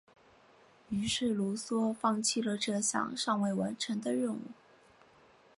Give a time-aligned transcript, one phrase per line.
[0.89, 4.39] 于是卢梭放弃了这项尚未完成的任务。